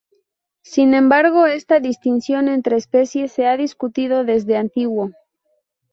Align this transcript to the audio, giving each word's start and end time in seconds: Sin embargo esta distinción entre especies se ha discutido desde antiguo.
Sin 0.63 0.95
embargo 0.95 1.45
esta 1.45 1.79
distinción 1.79 2.47
entre 2.47 2.75
especies 2.75 3.31
se 3.33 3.45
ha 3.45 3.55
discutido 3.55 4.23
desde 4.23 4.57
antiguo. 4.57 5.11